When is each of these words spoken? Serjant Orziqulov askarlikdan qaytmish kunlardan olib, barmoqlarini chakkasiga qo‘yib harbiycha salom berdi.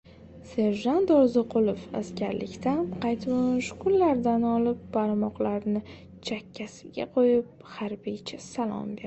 Serjant 0.51 1.11
Orziqulov 1.17 1.83
askarlikdan 1.99 2.79
qaytmish 3.03 3.69
kunlardan 3.83 4.47
olib, 4.53 4.81
barmoqlarini 4.97 5.83
chakkasiga 6.31 7.09
qo‘yib 7.19 7.55
harbiycha 7.77 8.43
salom 8.49 8.85
berdi. 8.91 8.99